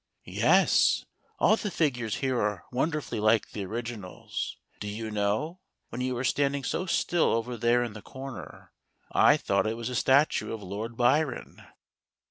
[0.25, 1.05] "Yes,
[1.37, 4.57] all the figures here are wonder¬ fully like the originals.
[4.79, 8.71] Do you know, when you were standing so still over there in the corner,
[9.11, 11.61] I thought it was a statue of Lord Byron."